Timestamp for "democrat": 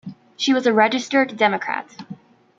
1.37-1.85